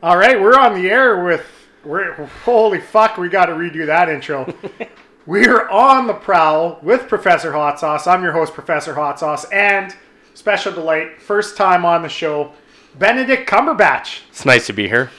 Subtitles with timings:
[0.00, 1.44] All right, we're on the air with.
[1.84, 2.12] We're
[2.44, 3.18] holy fuck.
[3.18, 4.54] We got to redo that intro.
[5.26, 8.06] we're on the prowl with Professor Hot Sauce.
[8.06, 9.96] I'm your host, Professor Hot Sauce, and
[10.34, 12.52] special delight, first time on the show,
[12.96, 14.20] Benedict Cumberbatch.
[14.28, 15.10] It's nice to be here.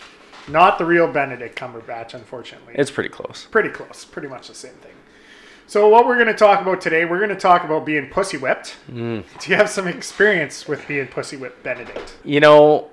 [0.47, 2.73] Not the real Benedict Cumberbatch, unfortunately.
[2.77, 3.48] It's pretty close.
[3.52, 4.93] pretty close, pretty much the same thing.
[5.68, 8.38] So, what we're going to talk about today, we're going to talk about being pussy
[8.38, 8.77] whipped.
[8.89, 9.25] Mm.
[9.39, 12.16] Do you have some experience with being pussy whipped, Benedict?
[12.23, 12.89] You know,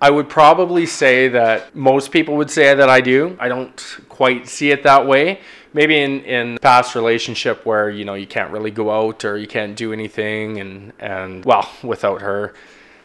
[0.00, 3.36] I would probably say that most people would say that I do.
[3.40, 5.40] I don't quite see it that way.
[5.72, 9.46] Maybe in in past relationship where you know you can't really go out or you
[9.46, 12.54] can't do anything and and well without her,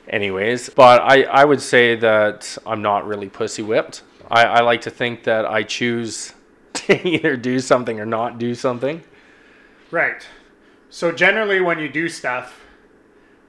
[0.07, 0.69] anyways.
[0.69, 4.03] But I I would say that I'm not really pussy whipped.
[4.29, 6.33] I, I like to think that I choose
[6.73, 9.03] to either do something or not do something.
[9.91, 10.25] Right.
[10.89, 12.60] So, generally, when you do stuff,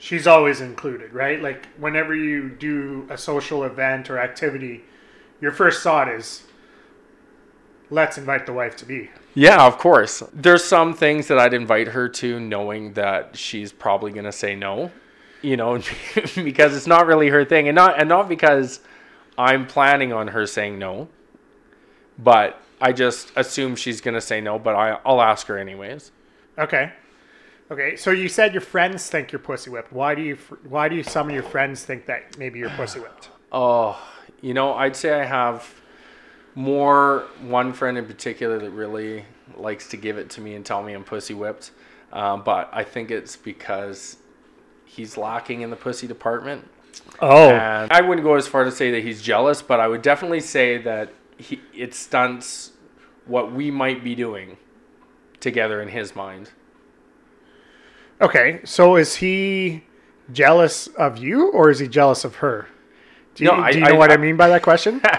[0.02, 1.40] she's always included, right?
[1.40, 4.82] Like, whenever you do a social event or activity,
[5.40, 6.42] your first thought is,
[7.88, 9.10] let's invite the wife to be.
[9.34, 10.20] Yeah, of course.
[10.32, 14.56] There's some things that I'd invite her to knowing that she's probably going to say
[14.56, 14.90] no.
[15.40, 15.76] You know,
[16.34, 18.80] because it's not really her thing and not and not because
[19.38, 21.08] I'm planning on her saying no.
[22.18, 26.12] But I just assume she's going to say no, but I I'll ask her anyways.
[26.58, 26.92] Okay.
[27.72, 27.96] Okay.
[27.96, 29.92] So, you said your friends think you're pussy whipped.
[29.92, 30.36] Why do you,
[30.68, 33.30] why do you, some of your friends think that maybe you're pussy whipped?
[33.50, 33.98] Oh,
[34.42, 35.80] you know, I'd say I have
[36.54, 39.24] more one friend in particular that really
[39.56, 41.70] likes to give it to me and tell me I'm pussy whipped.
[42.12, 44.18] Um, but I think it's because
[44.84, 46.68] he's lacking in the pussy department.
[47.20, 47.48] Oh.
[47.48, 50.40] And I wouldn't go as far to say that he's jealous, but I would definitely
[50.40, 52.72] say that he, it stunts
[53.24, 54.58] what we might be doing
[55.40, 56.50] together in his mind.
[58.22, 59.82] Okay, so is he
[60.32, 62.68] jealous of you or is he jealous of her?
[63.34, 65.00] Do you, No, I- do you know I- what I, I- mean by that question?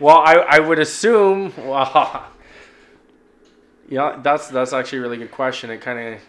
[0.00, 1.52] Well, I, I would assume.
[1.58, 2.24] Well,
[3.88, 5.70] yeah, that's that's actually a really good question.
[5.70, 6.20] It kind of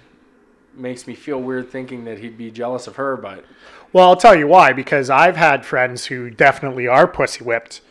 [0.73, 3.45] makes me feel weird thinking that he'd be jealous of her, but
[3.93, 4.73] well, I'll tell you why.
[4.73, 7.81] Because I've had friends who definitely are pussy whipped,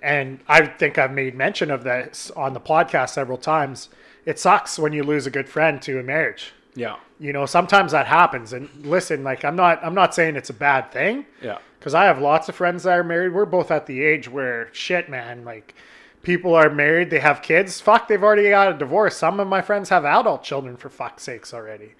[0.00, 3.90] and I think I've made mention of this on the podcast several times.
[4.24, 6.52] It sucks when you lose a good friend to a marriage.
[6.76, 8.52] Yeah, You know, sometimes that happens.
[8.52, 11.24] And listen, like I'm not I'm not saying it's a bad thing.
[11.42, 13.32] yeah, because I have lots of friends that are married.
[13.32, 15.74] We're both at the age where shit, man, like
[16.22, 17.80] people are married, they have kids.
[17.80, 19.16] Fuck, they've already got a divorce.
[19.16, 21.94] Some of my friends have adult children for fuck's sakes already.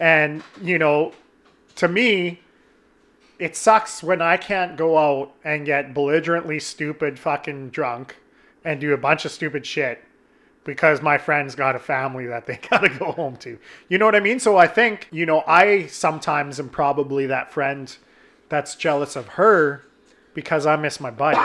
[0.00, 1.12] And you know,
[1.76, 2.40] to me,
[3.38, 8.16] it sucks when I can't go out and get belligerently stupid, fucking drunk,
[8.64, 10.02] and do a bunch of stupid shit
[10.66, 13.58] because my friend's got a family that they gotta go home to.
[13.88, 14.38] You know what I mean?
[14.38, 17.96] So I think, you know, I sometimes am probably that friend
[18.48, 19.84] that's jealous of her
[20.34, 21.38] because I miss my buddy.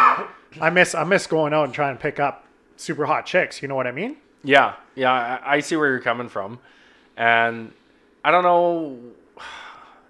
[0.59, 2.45] I miss I miss going out and trying to pick up
[2.75, 3.61] super hot chicks.
[3.61, 4.17] You know what I mean?
[4.43, 5.11] yeah, yeah.
[5.13, 6.59] I, I see where you're coming from,
[7.15, 7.71] and
[8.25, 8.99] I don't know.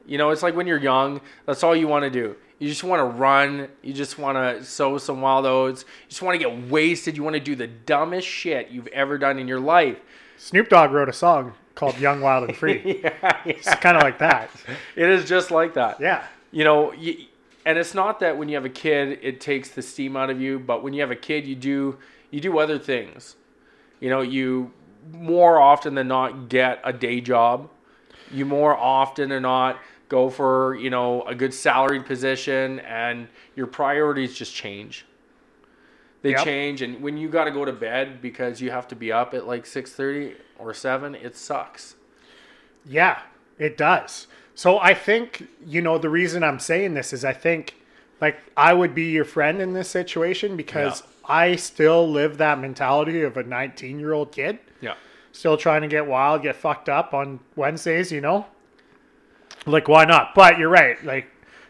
[0.07, 2.35] You know, it's like when you're young, that's all you want to do.
[2.61, 3.69] You just want to run.
[3.81, 5.81] You just want to sow some wild oats.
[5.81, 7.17] You just want to get wasted.
[7.17, 9.97] You want to do the dumbest shit you've ever done in your life.
[10.37, 14.19] Snoop Dogg wrote a song called "Young, Wild, and Free." yeah, It's kind of like
[14.19, 14.51] that.
[14.95, 15.99] It is just like that.
[15.99, 16.23] Yeah.
[16.51, 17.25] You know, you,
[17.65, 20.39] and it's not that when you have a kid it takes the steam out of
[20.39, 21.97] you, but when you have a kid you do
[22.29, 23.37] you do other things.
[23.99, 24.71] You know, you
[25.11, 27.71] more often than not get a day job.
[28.31, 29.79] You more often than not
[30.11, 35.05] go for, you know, a good salaried position and your priorities just change.
[36.21, 36.43] They Yep.
[36.43, 39.33] change and when you got to go to bed because you have to be up
[39.33, 41.95] at like 6:30 or 7, it sucks.
[42.85, 43.19] Yeah,
[43.57, 44.27] it does.
[44.53, 47.75] So I think, you know, the reason I'm saying this is I think
[48.19, 53.21] like I would be your friend in this situation because I still live that mentality
[53.21, 54.95] of a 19 year old kid, Yeah.
[55.31, 58.45] still trying to get wild, get fucked up on Wednesdays, you know?
[59.65, 60.33] Like, why not?
[60.35, 61.03] But you're right.
[61.03, 61.27] Like,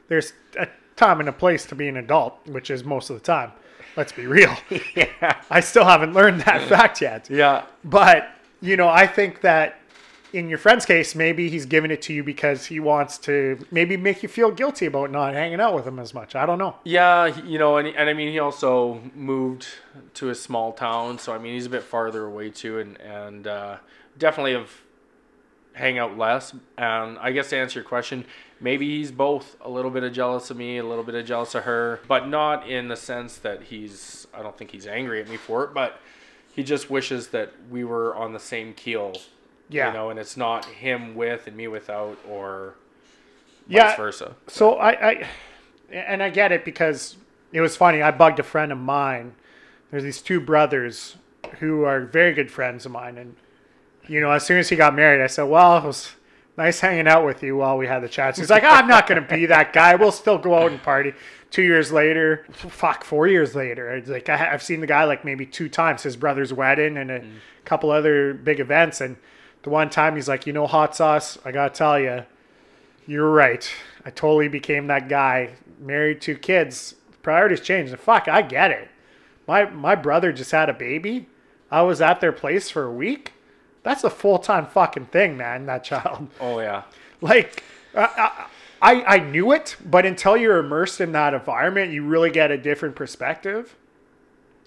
[0.07, 3.21] there's a time and a place to be an adult, which is most of the
[3.21, 3.51] time.
[3.97, 4.55] Let's be real.
[4.95, 5.41] yeah.
[5.49, 7.29] I still haven't learned that fact yet.
[7.29, 7.65] Yeah.
[7.83, 8.29] But,
[8.61, 9.81] you know, I think that
[10.33, 13.97] in your friend's case, maybe he's giving it to you because he wants to maybe
[13.97, 16.35] make you feel guilty about not hanging out with him as much.
[16.35, 16.75] I don't know.
[16.83, 19.67] Yeah, you know, and, and I mean, he also moved
[20.15, 23.47] to a small town, so I mean, he's a bit farther away too, and and
[23.47, 23.77] uh,
[24.17, 24.71] definitely have
[25.73, 26.53] hang out less.
[26.77, 28.25] And I guess to answer your question,
[28.59, 31.55] maybe he's both a little bit of jealous of me, a little bit of jealous
[31.55, 34.27] of her, but not in the sense that he's.
[34.33, 35.99] I don't think he's angry at me for it, but
[36.53, 39.13] he just wishes that we were on the same keel.
[39.69, 39.87] Yeah.
[39.87, 42.75] You know, and it's not him with and me without, or
[43.67, 43.95] vice Yeah.
[43.95, 44.35] versa.
[44.47, 45.27] So I, I
[45.91, 47.15] and I get it because
[47.53, 48.01] it was funny.
[48.01, 49.33] I bugged a friend of mine.
[49.89, 51.15] There's these two brothers
[51.59, 53.35] who are very good friends of mine, and
[54.07, 56.11] you know, as soon as he got married, I said, "Well, it was
[56.57, 59.21] nice hanging out with you while we had the chats." He's like, "I'm not going
[59.21, 59.95] to be that guy.
[59.95, 61.13] We'll still go out and party."
[61.49, 65.25] Two years later, fuck, four years later, it's like I, I've seen the guy like
[65.25, 66.03] maybe two times.
[66.03, 67.29] His brother's wedding and a mm.
[67.65, 69.17] couple other big events, and
[69.63, 71.37] the one time he's like, "You know, hot sauce.
[71.43, 72.23] I gotta tell you,
[73.05, 73.69] you're right.
[74.05, 75.55] I totally became that guy.
[75.79, 76.95] Married two kids.
[77.21, 77.91] Priorities changed.
[77.91, 78.89] And fuck, I get it.
[79.47, 81.27] My my brother just had a baby.
[81.69, 83.33] I was at their place for a week.
[83.83, 85.65] That's a full time fucking thing, man.
[85.65, 86.27] That child.
[86.39, 86.83] Oh yeah.
[87.19, 87.63] Like,
[87.95, 88.47] I,
[88.81, 92.57] I I knew it, but until you're immersed in that environment, you really get a
[92.57, 93.75] different perspective.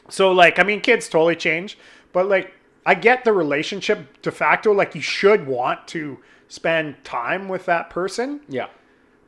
[0.08, 1.78] So like, I mean, kids totally change,
[2.12, 2.52] but like,
[2.86, 4.72] I get the relationship de facto.
[4.72, 6.18] Like, you should want to
[6.48, 8.40] spend time with that person.
[8.48, 8.68] Yeah.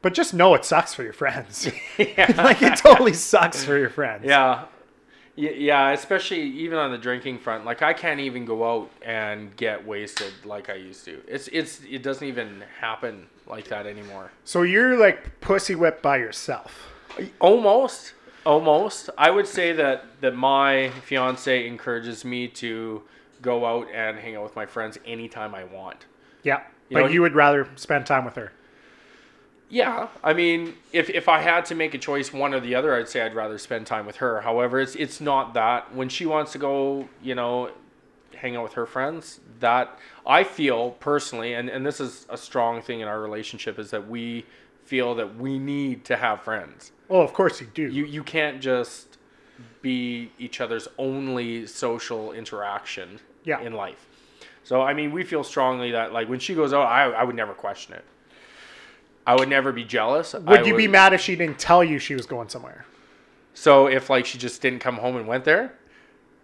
[0.03, 1.67] But just know it sucks for your friends.
[1.99, 4.25] like it totally sucks for your friends.
[4.25, 4.67] Yeah.
[5.37, 7.67] Yeah, especially even on the drinking front.
[7.67, 11.21] Like I can't even go out and get wasted like I used to.
[11.29, 14.33] It's it's it doesn't even happen like that anymore.
[14.45, 16.91] So you're like pussy whipped by yourself.
[17.39, 18.15] Almost,
[18.47, 19.11] almost.
[19.19, 23.03] I would say that that my fiance encourages me to
[23.43, 26.07] go out and hang out with my friends anytime I want.
[26.43, 26.63] Yeah.
[26.89, 28.53] You but know, you would rather spend time with her.
[29.69, 30.21] Yeah, oh.
[30.23, 33.09] I mean, if if I had to make a choice, one or the other, I'd
[33.09, 34.41] say I'd rather spend time with her.
[34.43, 37.71] However, it's it's not that when she wants to go, you know,
[38.37, 39.41] hang out with her friends.
[39.61, 43.91] That I feel personally, and and this is a strong thing in our relationship, is
[43.91, 44.45] that we
[44.85, 46.93] feel that we need to have friends.
[47.11, 47.89] Oh, of course you do.
[47.89, 49.19] You you can't just
[49.83, 53.61] be each other's only social interaction Yeah.
[53.61, 54.07] in life.
[54.63, 57.35] So I mean, we feel strongly that like when she goes out, I I would
[57.37, 58.05] never question it.
[59.27, 60.35] I would never be jealous.
[60.35, 62.87] would I you be mad if she didn't tell you she was going somewhere?
[63.55, 65.73] So if like she just didn't come home and went there,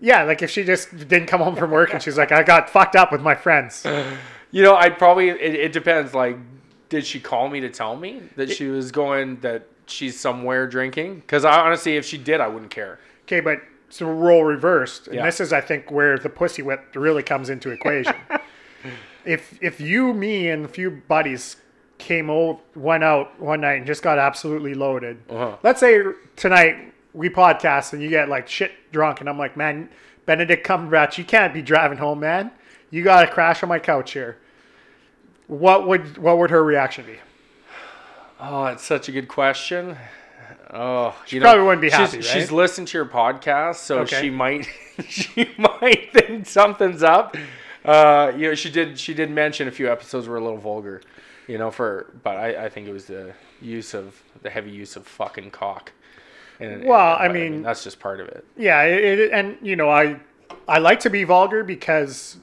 [0.00, 2.68] Yeah, like if she just didn't come home from work and she's like, I got
[2.68, 3.86] fucked up with my friends.
[4.50, 5.28] you know, I'd probably.
[5.28, 6.12] It, it depends.
[6.14, 6.36] Like,
[6.88, 11.16] did she call me to tell me that she was going that she's somewhere drinking?
[11.20, 12.98] Because I honestly, if she did, I wouldn't care.
[13.24, 15.24] Okay, but so role reversed, and Yeah.
[15.26, 18.16] this is, I think, where the pussy whip really comes into equation.
[19.24, 21.56] if if you, me, and a few buddies
[22.02, 25.18] came over, went out one night and just got absolutely loaded.
[25.30, 25.56] Uh-huh.
[25.62, 26.02] Let's say
[26.36, 29.88] tonight we podcast and you get like shit drunk, and I'm like, man,
[30.26, 32.50] Benedict Cumberbatch, you can't be driving home, man.
[32.90, 34.36] You got to crash on my couch here.
[35.46, 37.16] What would what would her reaction be?
[38.40, 39.96] Oh, it's such a good question.
[40.74, 42.50] Oh, she probably wouldn't be she's, happy, She's right?
[42.50, 44.20] listened to your podcast, so Okay.
[44.20, 44.66] she might
[45.08, 47.36] she might think something's up.
[47.84, 51.02] Uh, you know, she did she did mention a few episodes were a little vulgar,
[51.52, 54.06] you know, for but I, I think it was the use of
[54.42, 55.92] the heavy use of fucking cock.
[56.60, 58.44] And, Well, I but, mean- that's just part of it.
[58.56, 60.18] Yeah, it, it, and you know, I
[60.66, 62.38] I like to be vulgar because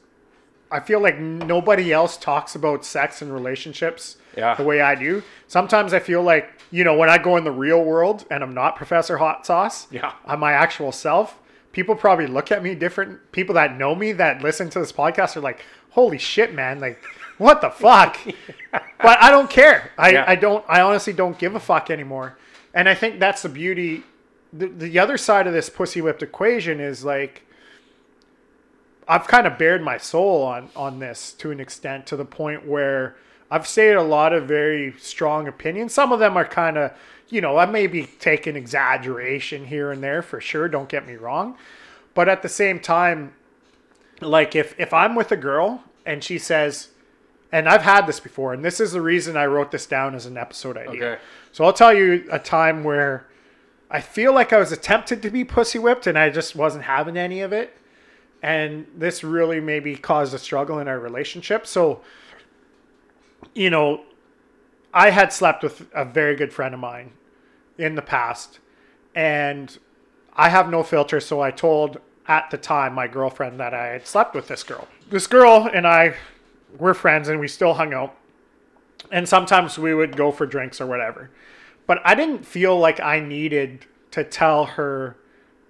[0.72, 4.54] I feel like nobody else talks about sex and relationships Yeah.
[4.56, 5.24] the way I do.
[5.48, 8.54] Sometimes I feel like you know when I go in the real world and I'm
[8.54, 10.12] not Professor Hot Sauce, Yeah.
[10.26, 11.40] I'm my actual self.
[11.72, 13.32] People probably look at me different.
[13.32, 15.60] People that know me that listen to this podcast are like,
[15.92, 16.80] "Holy shit, man!
[16.80, 17.00] Like,
[17.40, 18.18] what the fuck?"
[19.02, 19.92] But I don't care.
[19.98, 20.26] I, Yeah.
[20.28, 20.64] I don't.
[20.68, 22.38] I honestly don't give a fuck anymore.
[22.74, 24.04] And I think that's the beauty.
[24.52, 27.44] The, the other side of this pussy whipped equation is like,
[29.08, 32.68] I've kind of bared my soul on on this to an extent to the point
[32.68, 33.16] where
[33.50, 35.94] I've stated a lot of very strong opinions.
[35.94, 36.92] Some of them are kind of,
[37.30, 40.68] you know, I may be taking exaggeration here and there for sure.
[40.68, 41.58] Don't get me wrong,
[42.14, 43.34] but at the same time,
[44.22, 46.90] like if if I'm with a girl and she says,
[47.52, 50.26] and I've had this before, and this is the reason I wrote this down as
[50.26, 51.06] an episode idea.
[51.06, 51.22] Okay.
[51.52, 53.26] So I'll tell you a time where
[53.90, 57.18] I feel like I was attempted to be pussy whipped and I just wasn't having
[57.18, 57.76] any of it.
[58.42, 61.66] And this really maybe caused a struggle in our relationship.
[61.66, 62.02] So,
[63.56, 64.04] you know,
[64.94, 67.12] I had slept with a very good friend of mine
[67.78, 68.60] in the past.
[69.16, 69.78] And
[70.36, 71.20] I have no filter.
[71.20, 74.88] So I told at the time my girlfriend that I had slept with this girl.
[75.10, 76.16] This girl and I
[76.78, 78.16] were friends and we still hung out.
[79.12, 81.32] And sometimes we would go for drinks or whatever.
[81.88, 85.18] But I didn't feel like I needed to tell her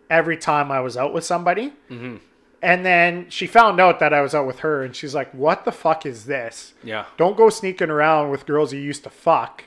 [0.09, 1.73] every time I was out with somebody.
[1.89, 2.17] Mm-hmm.
[2.61, 5.63] And then she found out that I was out with her and she's like, What
[5.63, 6.73] the fuck is this?
[6.83, 7.05] Yeah.
[7.15, 9.63] Don't go sneaking around with girls you used to fuck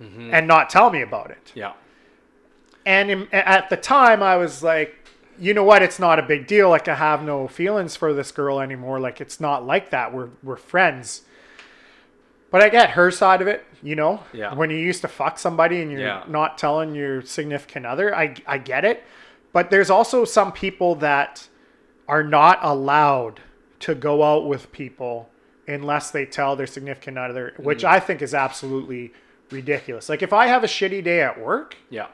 [0.00, 0.32] mm-hmm.
[0.32, 1.52] and not tell me about it.
[1.54, 1.72] Yeah.
[2.86, 4.99] And in, at the time, I was like,
[5.40, 5.82] you know what?
[5.82, 6.68] It's not a big deal.
[6.68, 9.00] Like I have no feelings for this girl anymore.
[9.00, 10.12] Like it's not like that.
[10.12, 11.22] We're we're friends.
[12.50, 14.24] But I get her side of it, you know.
[14.32, 14.54] Yeah.
[14.54, 16.24] When you used to fuck somebody and you're Yeah.
[16.28, 19.04] not telling your significant other, I I get it.
[19.52, 21.48] But there's also some people that
[22.08, 23.40] are not allowed
[23.80, 25.30] to go out with people
[25.66, 27.88] unless they tell their significant other, which mm.
[27.88, 29.12] I think is absolutely
[29.50, 30.08] ridiculous.
[30.08, 32.06] Like if I have a shitty day at work, Yeah.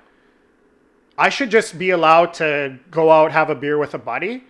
[1.18, 4.44] I should just be allowed to go out have a beer with a buddy.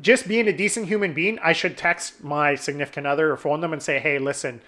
[0.00, 3.72] Just being a decent human being, I should text my significant other or phone them
[3.72, 4.60] and say, "Hey, listen,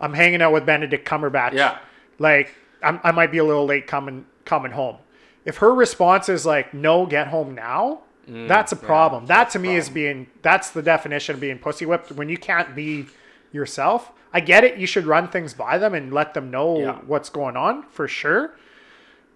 [0.00, 1.52] I'm hanging out with Benedict Cumberbatch.
[1.52, 1.78] Yeah.
[2.20, 4.96] like I'm, I might be a little late coming coming home."
[5.44, 9.26] If her response is like, "No, get home now," mm, that's a problem.
[9.26, 12.12] that to me is being that's the definition of being pussy whipped.
[12.12, 13.06] When you can't be
[13.52, 14.78] yourself, I get it.
[14.78, 16.92] You should run things by them and let them know Yeah.
[17.06, 18.52] what's going on for sure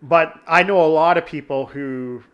[0.02, 2.25] but I know a lot of people who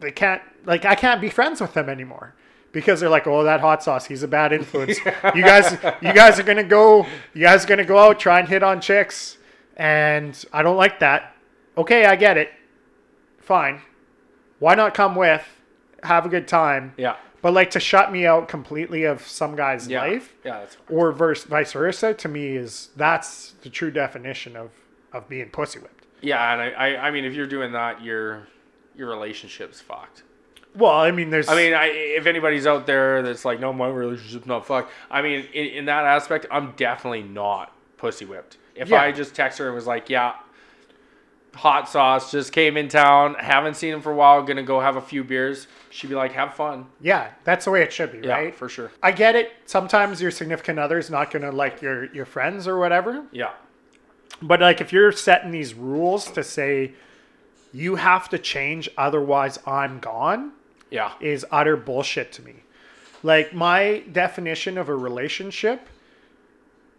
[0.00, 2.34] they can't like I can't be friends with them anymore
[2.70, 4.98] because they're like, oh, that hot sauce, he's a bad influence.
[5.34, 5.72] You guys,
[6.02, 8.80] you guys are gonna go, you guys are gonna go out try and hit on
[8.80, 9.38] chicks,
[9.76, 11.34] and I don't like that.
[11.76, 12.50] Okay, I get it.
[13.40, 13.80] Fine.
[14.58, 15.44] Why not come with,
[16.02, 16.92] have a good time?
[16.98, 17.16] Yeah.
[17.40, 20.00] But like to shut me out completely of some guy's Yeah.
[20.02, 20.58] life Yeah.
[20.58, 24.70] That's or verse, vice versa to me is that's the true definition of
[25.12, 25.97] of being pussy whipped.
[26.20, 26.52] Yeah.
[26.52, 28.46] And I, I, I mean, if you're doing that, your
[28.96, 30.22] your relationship's fucked.
[30.74, 33.88] Well, I mean, there's I mean, I, if anybody's out there that's like, no, my
[33.88, 34.92] relationship's not fucked.
[35.10, 38.58] I mean, in, in that aspect, I'm definitely not pussy whipped.
[38.74, 39.00] If Yeah.
[39.02, 40.34] I just text her and was like, yeah,
[41.54, 44.96] hot sauce just came in town, haven't seen him for a while, gonna go have
[44.96, 46.86] a few beers, she'd be like, have fun.
[47.00, 48.54] Yeah, that's the way it should be, Yeah, right?
[48.54, 48.92] for sure.
[49.02, 49.52] I get it.
[49.66, 53.24] Sometimes your significant other is not to like your your friends or whatever.
[53.32, 53.50] Yeah.
[54.42, 56.92] But like if you're setting these rules to say
[57.72, 60.52] you have to change otherwise I'm gone
[60.90, 61.12] Yeah.
[61.20, 62.54] is utter bullshit to me.
[63.22, 65.86] Like my definition of a relationship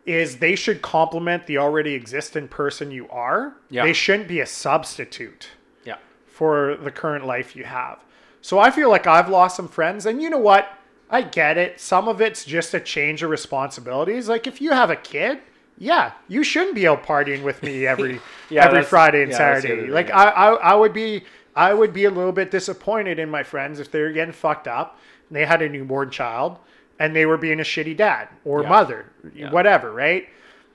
[0.05, 3.53] is they should complement the already existing person you are.
[3.69, 3.83] Yeah.
[3.85, 5.49] They shouldn't be a substitute
[5.85, 5.97] Yeah.
[6.27, 7.99] for the current life you have.
[8.41, 10.69] So I feel like I've lost some friends, and you know what?
[11.09, 11.79] I get it.
[11.79, 14.29] Some of it's just a change of responsibilities.
[14.29, 15.39] Like if you have a kid,
[15.79, 18.19] yeah, you shouldn't be out partying with me every
[18.49, 19.89] Yeah, every Friday and yeah, Saturday.
[19.89, 20.15] Like thing.
[20.15, 21.23] I, I I would be
[21.55, 24.67] I would be a little bit disappointed in my friends if they were getting fucked
[24.67, 26.57] up and they had a newborn child
[26.99, 29.05] and they were being a shitty dad or mother,
[29.49, 30.27] whatever, right?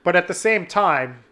[0.03, 1.23] But at the same time,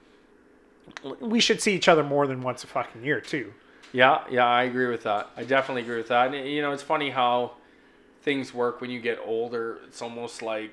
[1.20, 3.52] we should see each other more than once a fucking year too.
[3.92, 5.30] Yeah, yeah, I agree with that.
[5.36, 6.32] I definitely agree with that.
[6.34, 7.52] And you know, it's funny how
[8.22, 9.78] things work when you get older.
[9.86, 10.72] It's almost like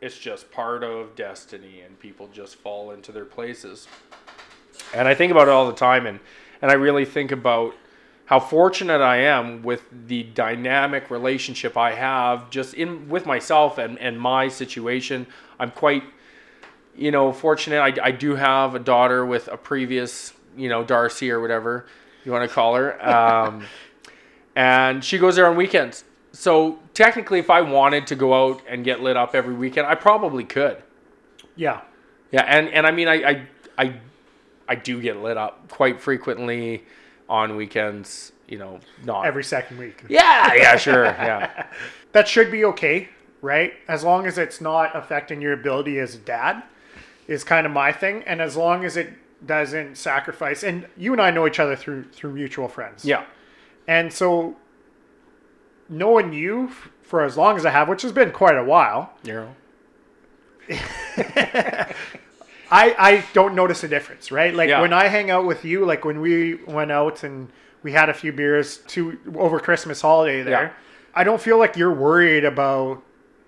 [0.00, 3.88] it's just part of destiny and people just fall into their places.
[4.94, 6.20] And I think about it all the time and
[6.60, 7.74] and I really think about
[8.24, 13.98] how fortunate I am with the dynamic relationship I have just in with myself and,
[13.98, 15.26] and my situation.
[15.58, 16.02] I'm quite
[16.98, 17.80] you know, fortunate.
[17.80, 21.86] I, I do have a daughter with a previous, you know, Darcy or whatever
[22.24, 23.08] you want to call her.
[23.08, 23.64] Um,
[24.56, 26.04] and she goes there on weekends.
[26.38, 29.96] So technically, if I wanted to go out and get lit up every weekend, I
[29.96, 30.80] probably could.
[31.56, 31.80] Yeah.
[32.30, 33.94] Yeah, and, and I mean, I, I, I,
[34.68, 36.84] I do get lit up quite frequently
[37.28, 38.30] on weekends.
[38.46, 40.04] You know, not Every second week.
[40.08, 41.66] Yeah, yeah, sure, yeah,
[42.12, 43.08] that should be okay,
[43.42, 43.74] right?
[43.88, 46.62] As long as it's not affecting your ability as a dad,
[47.26, 49.12] is kind of my thing, and as long as it
[49.44, 50.62] doesn't sacrifice.
[50.62, 53.24] And you and I know each other through through mutual friends, yeah,
[53.88, 54.56] and so
[55.88, 59.12] knowing you f- for as long as I have, which has been quite a while,
[59.24, 59.54] know,
[60.68, 61.94] I
[62.70, 64.54] I don't notice a difference, right?
[64.54, 64.80] Like Yeah.
[64.80, 67.50] when I hang out with you, like when we went out and
[67.82, 70.70] we had a few beers to over Christmas holiday there, Yeah.
[71.14, 73.02] I don't feel like you're worried about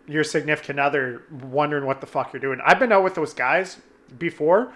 [0.07, 2.61] your significant other wondering what the fuck you're doing.
[2.65, 3.79] I've been out with those guys
[4.19, 4.73] before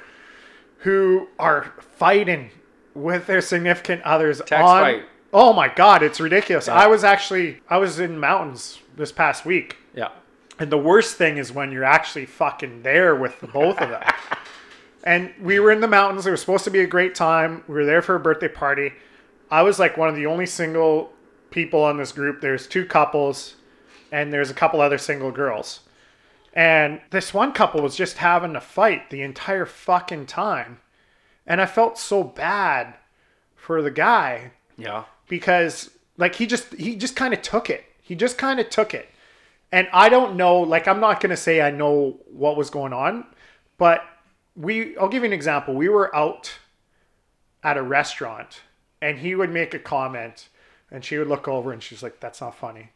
[0.79, 2.51] who are fighting
[2.95, 5.05] with their significant others Text on fight.
[5.37, 6.69] Oh my god, it's ridiculous.
[6.69, 9.77] I was actually I was in mountains this past week.
[9.93, 10.11] yeah,
[10.61, 14.03] And the worst thing is when you're actually fucking there with the both of them.
[15.05, 16.25] and we were in the mountains.
[16.25, 17.65] It was supposed to be a great time.
[17.67, 18.93] We were there for a birthday party.
[19.51, 21.13] I was like one of the only single
[21.51, 22.41] people on this group.
[22.41, 23.57] There's two couples,
[24.13, 25.81] and there's a couple other single girls.
[26.53, 30.79] And this one couple was just having a fight the entire fucking time.
[31.45, 32.95] And I felt so bad
[33.57, 37.85] for the guy yeah, because like he just he just kind of took it.
[38.01, 39.09] He just kind of took it.
[39.73, 42.93] And I don't know, like I'm not going to say I know what was going
[42.93, 43.27] on,
[43.79, 44.05] but
[44.57, 45.75] we I'll give you an example.
[45.75, 46.53] We were out
[47.63, 48.61] at a restaurant
[49.01, 50.49] and he would make a comment
[50.91, 52.91] and she would look over and she's like that's not funny.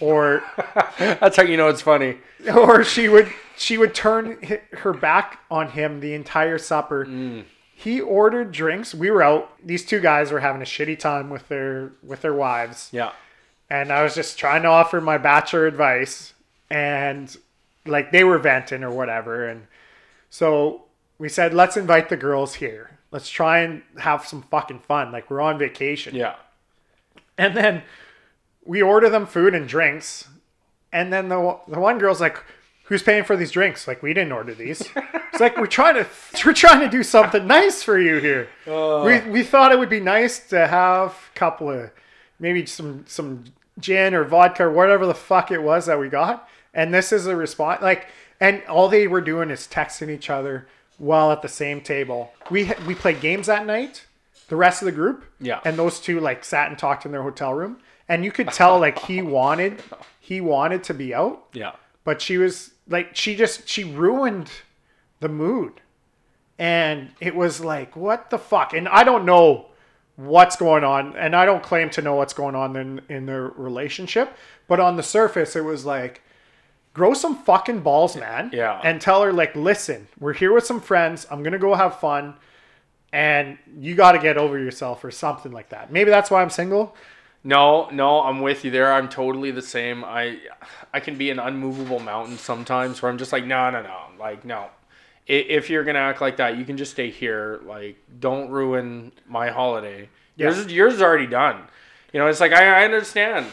[0.00, 0.42] or
[0.98, 2.16] That's how you know it's funny.
[2.54, 4.38] or she would she would turn
[4.72, 7.06] her back on him the entire supper.
[7.06, 7.44] Mm.
[7.78, 8.94] He ordered drinks.
[8.94, 9.52] We were out.
[9.64, 13.12] These two guys were having a shitty time with their with their wives, Yeah.
[13.68, 16.32] and I was just trying to offer my bachelor advice,
[16.70, 17.36] and
[17.84, 19.66] like they were venting or whatever, and
[20.30, 20.84] so
[21.18, 22.98] we said, let's invite the girls here.
[23.10, 25.12] Let's try and have some fucking fun.
[25.12, 26.14] Like we're on vacation.
[26.14, 26.34] Yeah.
[27.38, 27.82] And then
[28.64, 30.28] we order them food and drinks.
[30.92, 32.42] And then the the one girl's like,
[32.86, 33.86] "Who's paying for these drinks?
[33.88, 34.80] Like we didn't order these."
[35.32, 36.06] It's like we're trying to
[36.46, 38.48] we're trying to do something nice for you here.
[38.66, 41.90] We we thought it would be nice to have a couple of
[42.40, 43.44] maybe some some
[43.78, 46.48] gin or vodka or whatever the fuck it was that we got.
[46.72, 48.06] And this is a response like
[48.40, 50.66] and all they were doing is texting each other
[50.98, 52.32] while at the same table.
[52.50, 54.04] We we played games that night.
[54.48, 55.58] The rest of the group, Yeah.
[55.64, 57.78] and those two like sat and talked in their hotel room,
[58.08, 59.82] and you could tell like he wanted
[60.20, 61.72] he wanted to be out, Yeah.
[62.06, 64.50] But she was like she just she ruined
[65.20, 65.82] the mood,
[66.58, 69.66] and it was like what the fuck, and I don't know
[70.14, 73.48] what's going on, and I don't claim to know what's going on in in their
[73.48, 74.34] relationship,
[74.68, 76.22] but on the surface it was like
[76.94, 78.50] grow some fucking balls, man.
[78.54, 78.80] Yeah.
[78.82, 81.26] And tell her like, listen, we're here with some friends.
[81.30, 82.34] I'm gonna go have fun,
[83.12, 85.92] and you got to get over yourself or something like that.
[85.92, 86.94] Maybe that's why I'm single.
[87.46, 88.92] No, no, I'm with you there.
[88.92, 90.04] I'm totally the same.
[90.04, 90.38] I
[90.92, 93.98] I can be an unmovable mountain sometimes where I'm just like, no, no, no.
[94.18, 94.66] Like, no.
[95.28, 97.60] If you're gonna act like that, you can just stay here.
[97.64, 100.08] Like, don't ruin my holiday.
[100.34, 101.62] Yours, yours is already done.
[102.12, 103.46] You know, it's like I, I understand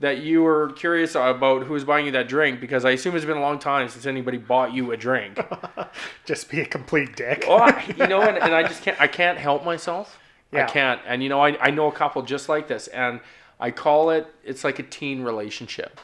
[0.00, 3.24] that you were curious about who was buying you that drink because I assume it's
[3.24, 5.38] been a long time since anybody bought you a drink.
[6.24, 7.44] Just be a complete dick.
[7.46, 9.00] Oh, I- you know, and, and I just can't.
[9.00, 10.18] I can't help myself.
[10.52, 10.64] Yeah.
[10.64, 11.00] I can't.
[11.06, 13.20] And you know, I I know a couple just like this, and
[13.60, 14.26] I call it.
[14.44, 16.00] It's like a teen relationship.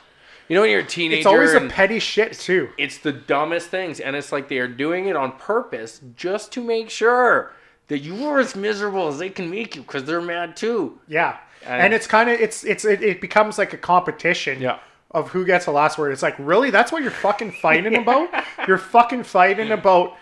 [0.49, 2.69] You know, when you're a teenager, it's always a petty shit too.
[2.77, 6.63] it's the dumbest things, and it's like they are doing it on purpose just to
[6.63, 7.53] make sure
[7.89, 10.99] that you are as miserable as they can make you, because they're mad too.
[11.09, 14.61] Yeah, And- and, it's kind of it's it's it, it becomes like a competition.
[14.61, 14.79] Yeah.
[15.13, 16.13] Of who gets the last word.
[16.13, 18.29] It's like really that's what you're fucking fighting about.
[18.67, 20.17] You're fucking fighting about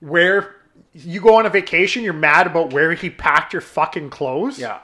[0.00, 0.54] where
[1.04, 2.02] you go on a vacation.
[2.04, 4.58] You're mad about where he packed your fucking clothes.
[4.58, 4.78] Yeah,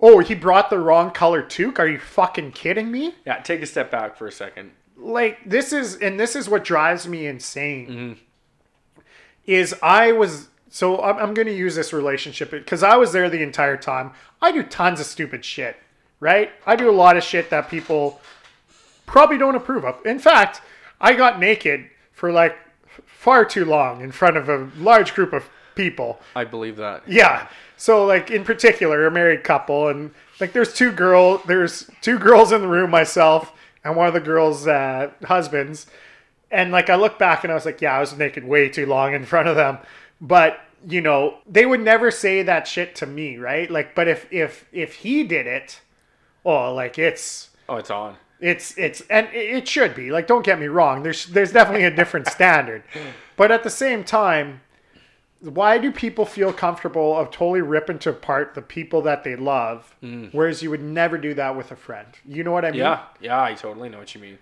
[0.00, 1.78] Oh, he brought the wrong color toque.
[1.78, 3.14] Are you fucking kidding me?
[3.24, 3.38] yeah.
[3.40, 4.72] Take a step back for a second.
[4.96, 9.00] like this is and this is what drives me insane Mm-hmm.
[9.46, 13.28] is i was so i'm, I'm going to use this relationship because i was there
[13.28, 15.76] the entire time i do tons of stupid shit
[16.18, 18.20] right i do a lot of shit that people
[19.04, 20.62] probably don't approve of in fact
[21.00, 22.56] i got naked for like
[23.16, 27.02] far too long in front of a large group of people I believe that.
[27.06, 27.48] yeah.
[27.76, 32.52] So like in particular, a married couple, and like there's two girl, there's two girls
[32.52, 33.52] in the room, myself
[33.84, 35.86] and one of the girls' uh, husbands,
[36.50, 38.86] and like I look back and I was like, yeah, I was naked way too
[38.86, 39.78] long in front of them,
[40.20, 43.70] but you know they would never say that shit to me, right?
[43.70, 45.80] Like, but if if if he did it,
[46.44, 48.16] oh, like it's Oh, it's on.
[48.40, 50.10] It's it's and it should be.
[50.10, 51.02] Like don't get me wrong.
[51.02, 52.82] There's there's definitely a different standard.
[53.36, 54.62] But at the same time
[55.40, 59.94] why do people feel comfortable of totally ripping to apart the people that they love
[60.02, 60.32] mm.
[60.32, 62.08] whereas you would never do that with a friend?
[62.24, 62.80] You know what i mean?
[62.80, 63.42] Yeah, yeah.
[63.42, 64.38] I totally know what you mean.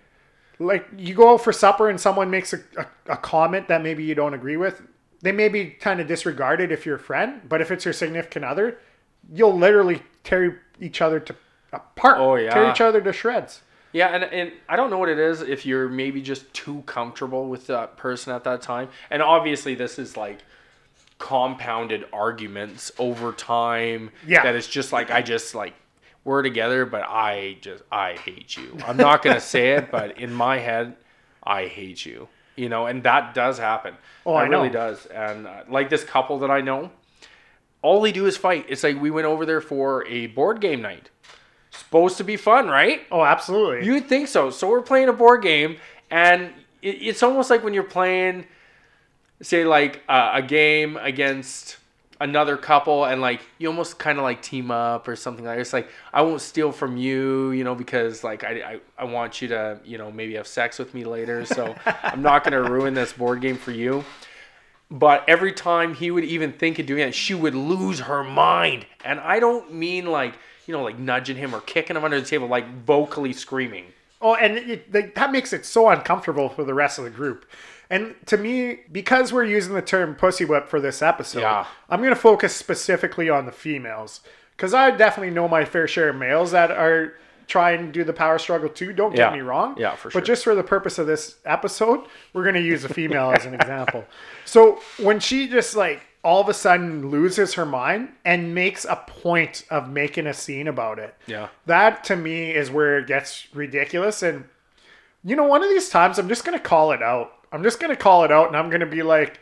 [0.59, 4.03] like you go out for supper and someone makes a, a, a comment that maybe
[4.03, 4.81] you don't agree with
[5.21, 8.45] they may be kind of disregarded if you're a friend but if it's your significant
[8.45, 8.77] other
[9.33, 11.35] you'll literally tear each other to
[11.73, 12.17] apart.
[12.19, 12.53] Oh, yeah.
[12.53, 13.61] tear each other to shreds
[13.95, 17.47] Yeah, and, and I don't know what it is if you're maybe just too comfortable
[17.47, 18.89] with that person at that time.
[19.09, 20.39] And obviously, this is like
[21.17, 24.11] compounded arguments over time.
[24.27, 24.43] Yeah.
[24.43, 25.75] That it's just like, I just like,
[26.25, 28.77] we're together, but I just, I hate you.
[28.85, 30.97] I'm not going to say it, but in my head,
[31.41, 32.27] I hate you.
[32.57, 33.95] You know, and that does happen.
[34.25, 34.57] Oh, That I know.
[34.57, 35.05] really does.
[35.05, 36.91] And uh, like this couple that I know,
[37.81, 38.65] all they do is fight.
[38.67, 41.11] It's like we went over there for a board game night.
[41.77, 43.01] Supposed to be fun, right?
[43.11, 44.49] oh absolutely You'd think so.
[44.49, 45.77] So we're playing a board game,
[46.09, 48.45] and it, it's almost like when you're playing,
[49.41, 51.77] say, like uh, a game against
[52.21, 55.59] another couple, and like you almost kind of like team up or something like.
[55.59, 59.41] It's like I won't steal from you, you know, because like I, I I want
[59.41, 61.45] you to you know maybe have sex with me later.
[61.45, 64.03] So I'm not gonna ruin this board game for you.
[64.91, 68.85] But every time he would even think of doing that, she would lose her mind.
[69.03, 70.35] And I don't mean like,
[70.65, 73.85] you know, like nudging him or kicking him under the table, like vocally screaming.
[74.21, 77.45] Oh, and it, like, that makes it so uncomfortable for the rest of the group.
[77.89, 81.65] And to me, because we're using the term pussy whip for this episode, Yeah.
[81.89, 84.21] I'm going to focus specifically on the females.
[84.55, 87.13] Because I definitely know my fair share of males that are
[87.47, 88.91] try and do the power struggle too.
[88.93, 89.25] Don't Yeah.
[89.29, 89.75] get me wrong.
[89.77, 90.19] Yeah, for sure.
[90.21, 93.53] But just for the purpose of this episode, we're gonna use a female as an
[93.53, 94.03] example.
[94.45, 98.95] So when she just like all of a sudden loses her mind and makes a
[99.07, 101.47] point of making a scene about it, Yeah.
[101.67, 104.21] that to me is where it gets ridiculous.
[104.23, 104.45] And
[105.23, 107.31] you know, one of these times, I'm just gonna call it out.
[107.51, 109.39] I'm just gonna call it out, and I'm gonna be like.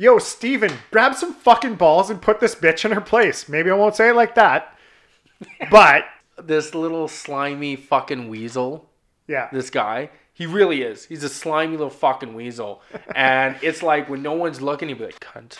[0.00, 3.48] Yo, Steven, grab some fucking balls and put this bitch in her place.
[3.48, 4.78] Maybe I won't say it like that.
[5.72, 6.04] But
[6.40, 8.88] This little slimy fucking weasel,
[9.26, 9.48] yeah.
[9.52, 11.04] this guy, he really is.
[11.06, 12.80] He's a slimy little fucking weasel.
[13.16, 15.58] And it's like when no one's looking, he'd be like, cunt.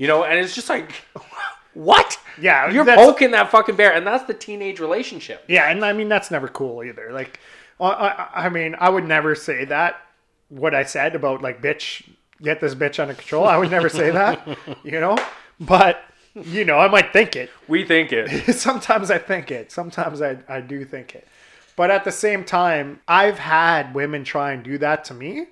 [0.00, 0.92] You know, and it's just like,
[1.74, 2.18] what?
[2.40, 3.92] Yeah, You're that's- poking that fucking bear.
[3.92, 5.44] And that's the teenage relationship.
[5.46, 7.10] Yeah, and I mean that's never cool either.
[7.12, 7.38] Like,
[7.78, 10.00] I, I, I mean, I would never say that.
[10.48, 12.08] What I said about like, bitch,
[12.40, 13.44] get this bitch under control.
[13.46, 14.48] I would never say that,
[14.82, 15.18] you know.
[15.60, 16.00] But
[16.34, 17.50] you know, I might think it.
[17.68, 18.54] We think it.
[18.54, 19.70] Sometimes I think it.
[19.70, 21.28] Sometimes I I do think it.
[21.76, 25.48] But at the same time, I've had women try and do that to me.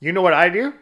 [0.00, 0.74] You know what I do?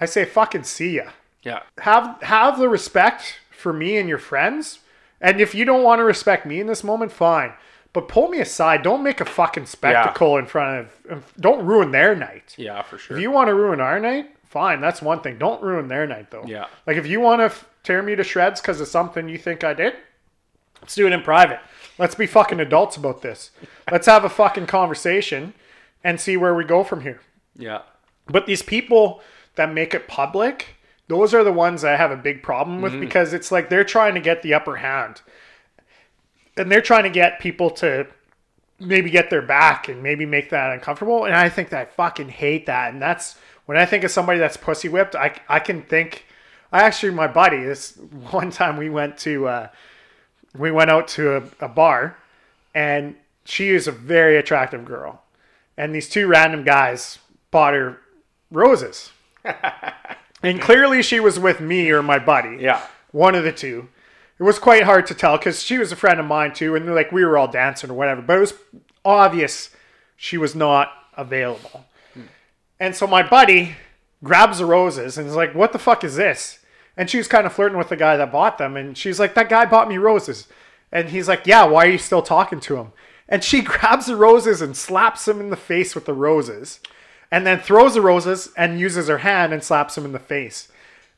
[0.00, 1.10] I say fucking see ya
[1.42, 1.60] Yeah.
[1.78, 4.78] have have the respect for me and your friends.
[5.20, 7.52] And if you don't want to respect me in this moment, fine.
[7.92, 8.82] But pull me aside.
[8.82, 11.32] Don't make a fucking spectacle in front of.
[11.38, 12.54] Don't ruin their night.
[12.56, 13.16] Yeah, for sure.
[13.16, 14.80] If you want to ruin our night, fine.
[14.80, 15.38] That's one thing.
[15.38, 16.44] Don't ruin their night though.
[16.46, 16.66] Yeah.
[16.86, 19.62] Like if you want to f- tear me to shreds because of something you think
[19.62, 19.94] I did,
[20.80, 21.60] let's do it in private.
[21.98, 23.50] Let's be fucking adults about this.
[23.90, 25.52] Let's have a fucking conversation
[26.02, 27.20] and see where we go from here.
[27.56, 27.82] yeah.
[28.26, 29.20] But these people
[29.56, 30.76] that make it public,
[31.08, 34.14] those are the ones I have a big problem with because it's like they're trying
[34.14, 35.20] to get the upper hand.
[36.56, 38.06] And they're trying to get people to
[38.78, 41.24] maybe get their back and maybe make that uncomfortable.
[41.24, 42.92] And I think that I fucking hate that.
[42.92, 43.36] And that's
[43.66, 46.26] when I think of somebody that's pussy whipped, I, I can think.
[46.72, 47.96] I actually, my buddy, this
[48.30, 49.68] one time we went to, uh,
[50.56, 52.16] we went out to a, a bar
[52.74, 55.22] and she is a very attractive girl.
[55.76, 57.18] And these two random guys
[57.50, 57.98] bought her
[58.50, 59.10] roses.
[60.42, 62.58] and clearly she was with me or my buddy.
[62.60, 62.84] Yeah.
[63.10, 63.88] One of the two.
[64.38, 66.92] It was quite hard to tell because she was a friend of mine too, and
[66.94, 68.22] like we were all dancing or whatever.
[68.22, 68.54] But it was
[69.04, 69.70] obvious
[70.16, 71.84] she was not available.
[72.14, 72.22] Hmm.
[72.80, 73.76] And so my buddy
[74.24, 76.58] grabs the roses and is like, "What the fuck is this?"
[76.96, 79.34] And she was kind of flirting with the guy that bought them, and she's like,
[79.34, 80.48] "That guy bought me roses."
[80.90, 82.92] And he's like, "Yeah, why are you still talking to him?"
[83.28, 86.80] And she grabs the roses and slaps him in the face with the roses,
[87.32, 90.68] and then throws the roses and uses her hand and slaps him in the face.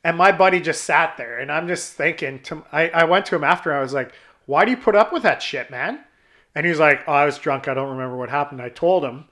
[0.01, 2.41] And my buddy just sat there, and I'm just thinking.
[2.43, 3.73] To I, I went to him after.
[3.73, 4.13] I was like,
[4.45, 5.99] "Why do you put up with that shit, man?"
[6.55, 7.67] And he's like, "Oh, I was drunk.
[7.67, 9.25] I don't remember what happened." I told him,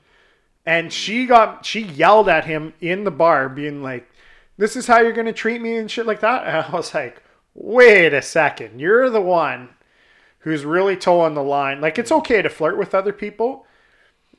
[0.66, 4.10] and she got she yelled at him in the bar, being like,
[4.58, 7.24] "This is how you're gonna treat me and shit like that." And I was like,
[7.54, 9.70] "Wait a second, you're the one
[10.40, 11.80] who's really toeing the line.
[11.80, 13.68] Like, it's okay to flirt with other people."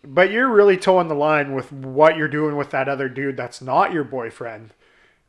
[0.07, 3.63] But you're really toeing the line with what you're doing with that other dude that's
[3.63, 4.73] not your boyfriend.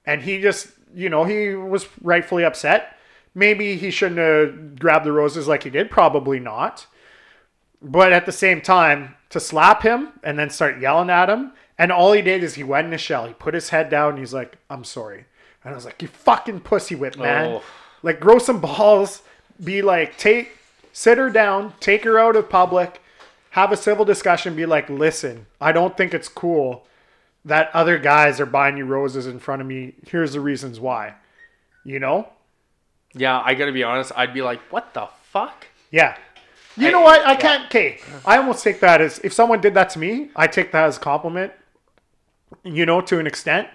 [0.05, 2.97] And he just, you know, he was rightfully upset.
[3.33, 5.89] Maybe he shouldn't have grabbed the roses like he did.
[5.89, 6.88] Probably not.
[7.81, 11.91] But at the same time, to slap him and then start yelling at him, and
[11.91, 13.27] all he did is he went in a shell.
[13.27, 15.25] He put his head down and he's like, I'm sorry.
[15.63, 17.45] And I was like, You fucking pussy whip, man.
[17.45, 17.63] Oh.
[18.01, 19.23] Like, grow some balls.
[19.63, 20.57] Be like, take,
[20.93, 23.01] sit her down, take her out of public,
[23.56, 24.56] have a civil discussion.
[24.56, 26.86] Be like, Listen, I don't think it's cool
[27.46, 29.94] that other guys are buying you roses in front of me.
[30.08, 31.13] Here's the reasons why.
[31.84, 32.28] You know?
[33.13, 34.12] Yeah, I gotta be honest.
[34.15, 35.68] I'd be like, what the fuck?
[35.91, 36.18] Yeah.
[36.76, 37.22] You I- know what?
[37.26, 37.38] I yeah.
[37.39, 37.65] can't.
[37.68, 40.86] Okay, I almost take that as if someone did that to me, I take that
[40.86, 41.54] as a compliment.
[42.63, 43.68] You know, to an extent,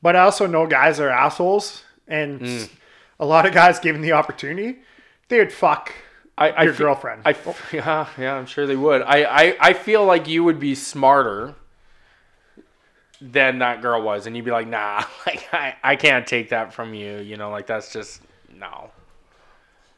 [0.00, 2.70] but I also know guys are assholes, and Mm.
[3.20, 4.78] a lot of guys given the opportunity,
[5.28, 5.92] they would fuck
[6.38, 7.22] I, I your fe- girlfriend.
[7.24, 7.34] I,
[7.72, 9.02] yeah, yeah, I'm sure they would.
[9.02, 11.54] I, I, I feel like you would be smarter
[13.20, 16.72] than that girl was, and you'd be like, nah, like I, I can't take that
[16.72, 17.18] from you.
[17.18, 18.22] You know, like that's just
[18.54, 18.90] no.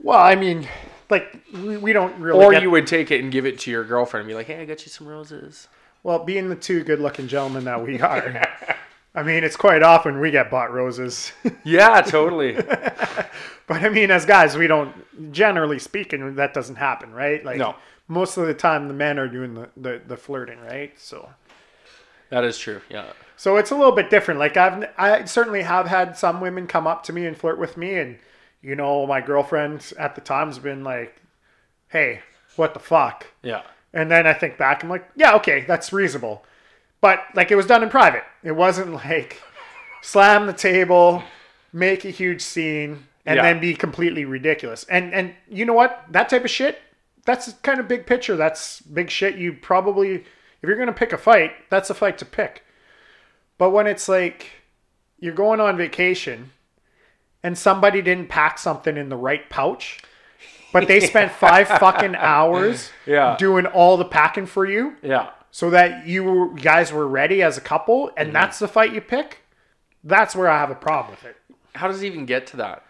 [0.03, 0.67] well, I mean,
[1.11, 2.45] like we, we don't really.
[2.45, 4.47] Or get- you would take it and give it to your girlfriend and be like,
[4.47, 5.69] hey, I got you some roses.
[6.03, 8.43] well, being the two good-looking gentlemen that we are,
[9.15, 11.33] I mean, it's quite often we get bought roses.
[11.65, 12.57] Yeah, totally.
[13.67, 15.33] But I mean, as guys, we don't.
[15.33, 17.45] Generally speaking, that doesn't happen, right?
[17.45, 17.77] Like No.
[18.09, 20.99] most of the time, the men are doing the, the, the flirting, right?
[20.99, 21.29] So,
[22.31, 22.81] that is true.
[22.91, 23.13] Yeah.
[23.37, 24.41] so it's a little bit different.
[24.41, 27.77] Like I've, I certainly have had some women come up to me and flirt with
[27.77, 28.19] me, and
[28.61, 31.23] you know, my girlfriend at the time's been like,
[31.89, 32.23] "Hey,
[32.57, 33.63] what the fuck?" Yeah.
[33.93, 36.45] And then I think back, I'm like, "Yeah, okay, that's reasonable,"
[37.01, 38.25] but like it was done in private.
[38.43, 39.41] It wasn't like
[40.03, 41.23] slam the table,
[41.73, 43.43] make a huge scene, and Yeah.
[43.43, 44.85] then be completely ridiculous.
[44.85, 46.05] And and you know what?
[46.11, 46.81] That type of shit,
[47.25, 48.37] that's kind of big picture.
[48.37, 49.37] That's big shit.
[49.37, 50.25] You probably, if
[50.69, 52.65] you're gonna pick a fight, that's a fight to pick.
[53.59, 54.51] But when it's like
[55.19, 56.51] you're going on vacation
[57.43, 60.01] and somebody didn't pack something in the right pouch,
[60.73, 63.37] but they spent five fucking hours Yeah.
[63.39, 65.29] doing all the packing for you Yeah.
[65.51, 68.35] So that you guys were ready as a couple and mm-hmm.
[68.35, 69.39] that's the fight you pick,
[70.05, 71.37] that's where I have a problem with it.
[71.75, 72.85] How does it even get to that?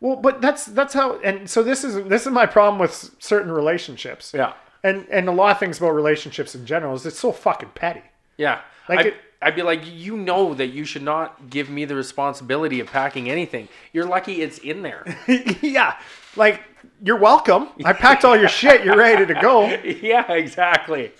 [0.00, 3.50] Well, but that's that's how and so this is this is my problem with certain
[3.50, 4.32] relationships.
[4.34, 4.54] Yeah.
[4.82, 8.02] And and a lot of things about relationships in general is it's so fucking petty.
[8.36, 8.60] Yeah.
[8.88, 11.94] Like I'd, it- I'd be like, you know that you should not give me the
[11.94, 13.68] responsibility of packing anything.
[13.92, 15.04] You're lucky it's in there.
[15.60, 15.98] yeah.
[16.34, 16.62] Like
[17.02, 17.68] you're welcome.
[17.84, 18.84] I packed all your shit.
[18.84, 19.66] You're ready to go.
[19.84, 21.12] yeah, exactly.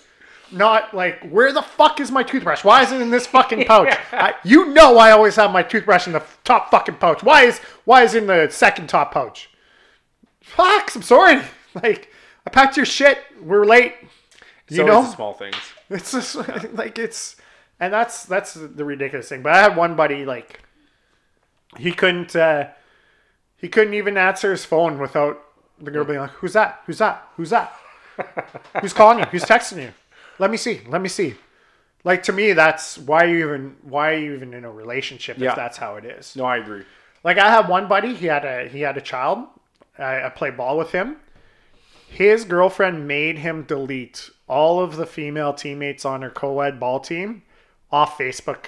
[0.51, 2.63] Not like where the fuck is my toothbrush?
[2.63, 3.95] Why is it in this fucking pouch?
[4.11, 7.23] I, you know I always have my toothbrush in the top fucking pouch.
[7.23, 9.49] Why is why is it in the second top pouch?
[10.41, 11.41] Fuck, I'm sorry.
[11.83, 12.09] Like
[12.47, 13.17] I packed your shit.
[13.41, 13.95] We're late.
[14.67, 15.03] It's You know?
[15.03, 15.57] small things.
[15.89, 16.35] It's just
[16.73, 17.35] like it's,
[17.81, 19.41] and that's that's the ridiculous thing.
[19.41, 20.61] But I had one buddy like,
[21.77, 22.69] he couldn't, uh,
[23.57, 25.41] he couldn't even answer his phone without
[25.81, 26.79] the girl being like, "Who's that?
[26.85, 27.27] Who's that?
[27.35, 27.73] Who's that?
[28.79, 29.25] Who's calling you?
[29.25, 29.91] Who's texting you?
[30.39, 30.81] Let me see.
[30.87, 31.35] Let me see."
[32.03, 35.49] Like to me, that's why you even why are you even in a relationship Yeah.
[35.49, 36.35] if that's how it is.
[36.35, 36.83] No, I agree.
[37.23, 39.47] Like I had one buddy, he had a he had a child.
[39.97, 41.17] I, I played ball with him.
[42.07, 47.41] His girlfriend made him delete all of the female teammates on her co-ed ball team
[47.91, 48.65] off Facebook.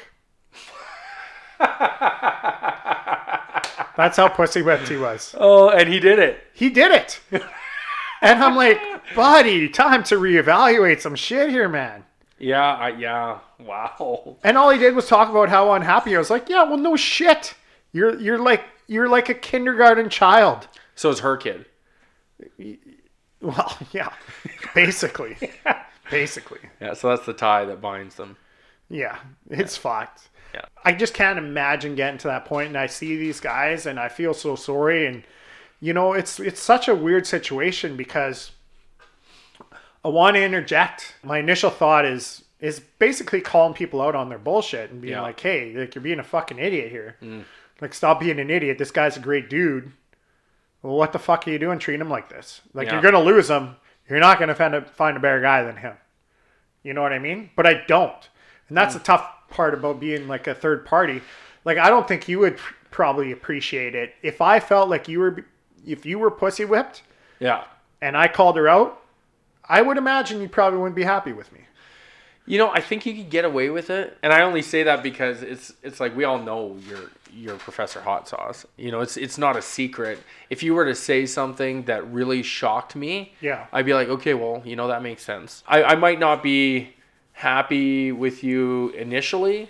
[3.95, 5.35] That's how pussy whipped he was.
[5.39, 6.39] Oh, and he did it.
[6.53, 7.19] He did it.
[8.21, 8.79] And I'm like,
[9.15, 12.03] buddy, time to reevaluate some shit here, man.
[12.39, 13.39] Yeah, I, yeah.
[13.59, 14.37] Wow.
[14.43, 16.15] And all he did was talk about how unhappy.
[16.15, 17.53] I was like, yeah, well, no shit.
[17.93, 20.67] You're you're like you're like a kindergarten child.
[20.95, 21.65] So it's her kid.
[23.39, 24.13] Well, yeah,
[24.73, 25.37] basically,
[26.09, 28.35] basically, Yeah, so that's the tie that binds them.
[28.89, 29.19] yeah,
[29.51, 30.29] it's fucked.
[30.55, 30.65] Yeah.
[30.83, 34.09] I just can't imagine getting to that point, and I see these guys, and I
[34.09, 35.23] feel so sorry, and
[35.79, 38.53] you know, it's it's such a weird situation because
[40.03, 41.15] I want to interject.
[41.23, 45.21] My initial thought is is basically calling people out on their bullshit and being Yeah.
[45.21, 47.15] like, "Hey, like you're being a fucking idiot here.
[47.21, 47.43] Mm.
[47.81, 48.79] Like, stop being an idiot.
[48.79, 49.91] This guy's a great dude.
[50.81, 52.61] Well, what the fuck are you doing treating him like this?
[52.73, 52.93] Like, Yeah.
[52.93, 53.75] you're gonna lose him.
[54.09, 55.93] You're not gonna find a find a better guy than him.
[56.81, 57.51] You know what I mean?
[57.55, 58.27] But I don't,
[58.69, 58.99] and that's mm.
[58.99, 61.21] the tough part about being like a third party.
[61.63, 62.57] Like, I don't think you would
[62.89, 65.45] probably appreciate it if I felt like you were
[65.85, 67.03] if you were pussy whipped
[67.39, 67.63] Yeah.
[68.01, 68.99] and I called her out.
[69.69, 71.61] I would imagine you probably wouldn't be happy with me.
[72.45, 75.03] You know, I think you could get away with it, and I only say that
[75.03, 78.65] because it's it's like we all know you're you're Professor Hot Sauce.
[78.77, 80.23] You know, it's it's not a secret.
[80.49, 83.65] If you were to say something that really shocked me, Yeah.
[83.73, 85.61] I'd be like, okay, well, you know, that makes sense.
[85.67, 86.95] I, I might not be
[87.33, 89.69] happy with you initially,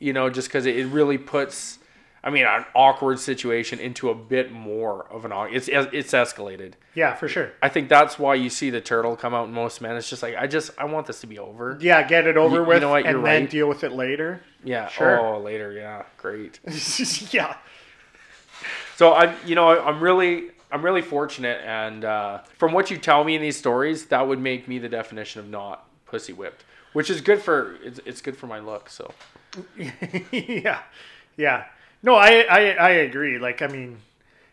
[0.00, 1.78] you know, just because it, it really puts,
[2.22, 5.32] I mean, an awkward situation into a bit more of an.
[5.32, 6.72] au- It's it's escalated.
[6.94, 7.52] Yeah, for sure.
[7.62, 9.96] I think that's why you see the turtle come out in most men.
[9.96, 11.78] It's just like I just I want this to be over.
[11.80, 13.50] Yeah, get it over You- you with know what, and you're then right.
[13.50, 14.40] deal with it later.
[14.64, 14.88] Yeah.
[14.88, 15.20] Sure.
[15.20, 15.72] Oh, later.
[15.72, 16.02] Yeah.
[16.16, 16.58] Great.
[17.32, 17.56] yeah.
[18.96, 23.22] So I, you know, I'm really, I'm really fortunate, and uh, from what you tell
[23.22, 27.08] me in these stories, that would make me the definition of not pussy whipped, which
[27.10, 28.88] is good for it's, it's good for my look.
[28.90, 29.14] So
[30.32, 30.80] yeah,
[31.36, 31.66] yeah.
[32.02, 33.38] No, I, I I agree.
[33.38, 33.98] Like, I mean,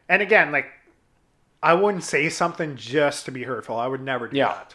[0.09, 0.67] and again, like,
[1.61, 3.77] I wouldn't say something just to be hurtful.
[3.77, 4.47] I would never do Yeah.
[4.49, 4.73] that.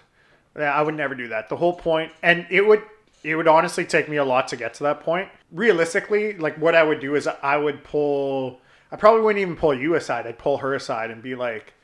[0.59, 1.49] Yeah, I would never do that.
[1.49, 2.83] The whole point, and it would
[3.23, 5.29] it would honestly take me a lot to get to that point.
[5.53, 8.61] Realistically, like, what I would do is I would pull.
[8.93, 10.27] I probably wouldn't even pull you aside.
[10.27, 11.75] I'd pull her aside and be like,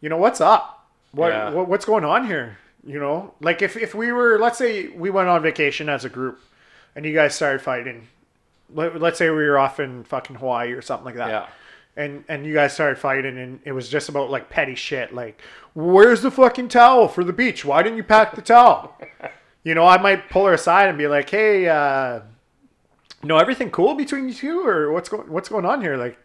[0.00, 0.86] you know, what's up?
[1.12, 1.50] What, Yeah.
[1.50, 2.58] what what's going on here?
[2.86, 6.08] You know, like if if we were, let's say we went on vacation as a
[6.08, 6.40] group,
[6.96, 8.08] and you guys started fighting.
[8.72, 11.28] Let, let's say we were off in fucking Hawaii or something like that.
[11.28, 11.46] yeah,
[11.96, 15.40] And and you guys started fighting, and it was just about like petty shit, like
[15.74, 17.64] where's the fucking towel for the beach?
[17.64, 18.96] Why didn't you pack the towel?
[19.64, 22.20] you know, I might pull her aside and be like, hey, uh,
[23.22, 25.96] you know, everything cool between you two, or what's going what's going on here?
[25.96, 26.18] Like,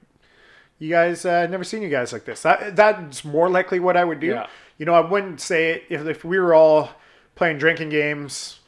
[0.77, 2.41] you guys uh, never seen you guys like this.
[2.43, 4.27] That that's more likely what I would do.
[4.27, 4.47] Yeah.
[4.77, 6.89] You know, I wouldn't say it if if we were all
[7.35, 8.59] playing drinking games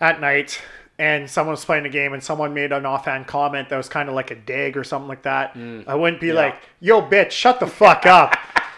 [0.00, 0.60] at night
[0.98, 4.08] and someone was playing a game and someone made an offhand comment that was kind
[4.08, 5.56] of like a dig or something like that.
[5.86, 6.32] I wouldn't be Yeah.
[6.34, 8.36] like, "Yo, bitch, shut the fuck up."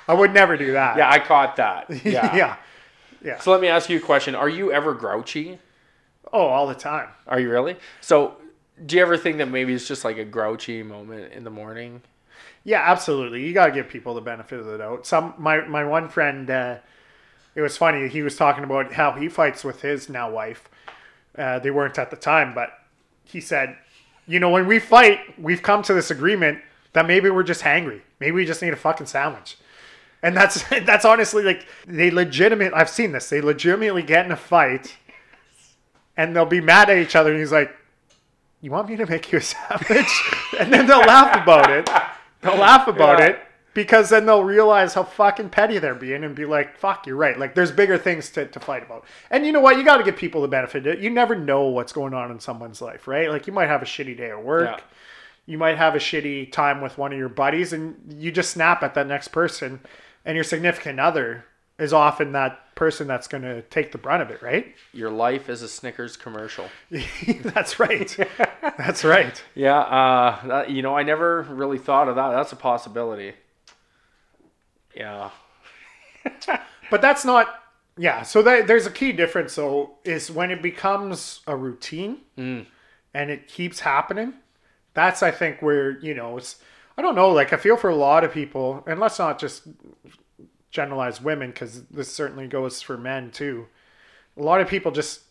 [0.09, 0.96] I would never do that.
[0.96, 1.09] yeah.
[1.11, 1.87] I caught that.
[2.04, 2.35] Yeah.
[2.37, 2.56] yeah.
[3.22, 3.38] Yeah.
[3.38, 5.59] So let me ask you a question: Are you ever grouchy?
[6.33, 7.09] Oh, all the time.
[7.26, 7.76] Are you really?
[8.00, 8.37] So
[8.87, 12.02] do you ever think that maybe it's just like a grouchy moment in the morning?
[12.64, 13.44] Yeah, absolutely.
[13.46, 15.06] You gotta give people the benefit of the doubt.
[15.06, 16.76] Some my my one friend, uh,
[17.54, 18.09] it was funny.
[18.09, 20.68] He was talking about how he fights with his now wife.
[21.37, 22.71] Uh, they weren't at the time, but
[23.25, 23.77] he said,
[24.27, 26.59] you know, when we fight, we've come to this agreement
[26.93, 28.01] that maybe we're just hangry.
[28.19, 29.57] Maybe we just need a fucking sandwich.
[30.23, 32.73] And that's that's honestly like they legitimate.
[32.75, 33.29] I've seen this.
[33.29, 34.97] They legitimately get in a fight,
[36.16, 37.31] and they'll be mad at each other.
[37.31, 37.71] And he's like,
[38.61, 40.23] "You want me to make you a sandwich?"
[40.59, 41.88] and then they'll laugh about it.
[42.43, 43.27] They'll laugh about Yeah.
[43.29, 43.38] it
[43.74, 47.38] because then they'll realize how fucking petty they're being and be like, "Fuck, you're right."
[47.38, 49.04] Like there's bigger things to, to fight about.
[49.30, 49.76] And you know what?
[49.78, 50.87] You got to give people the benefit.
[50.87, 50.98] of it.
[51.00, 53.30] You never know what's going on in someone's life, right?
[53.30, 54.80] Like you might have a shitty day at work Yeah.
[55.46, 58.83] you might have a shitty time with one of your buddies and you just snap
[58.83, 59.80] at that next person
[60.24, 61.44] and your significant other
[61.78, 65.48] is often that person that's going to take the brunt of it right Your life
[65.48, 66.66] is a Snickers commercial.
[67.42, 68.16] that's right
[68.78, 72.30] that's right Yeah, uh, that, you know, I never really thought of that.
[72.30, 73.33] That's a possibility.
[74.94, 75.31] Yeah.
[76.90, 77.61] but that's not
[77.96, 82.64] yeah so that, there's a key difference though is when it becomes a routine mm.
[83.14, 84.35] and it keeps happening
[84.94, 86.61] that's i think where you know it's
[86.98, 89.62] i don't know like i feel for a lot of people and let's not just
[90.70, 93.66] generalize women because this certainly goes for men too
[94.37, 95.22] a lot of people just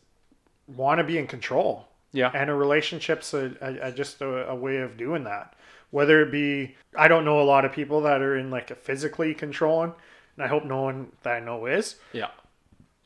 [0.67, 2.31] want to be in control Yeah.
[2.33, 5.55] and a relationship's a, a, a just a, a way of doing that
[5.91, 8.75] whether it be i don't know a lot of people that are in like a
[8.75, 9.93] physically controlling
[10.35, 11.95] and i hope no one that i know is.
[12.13, 12.29] Yeah.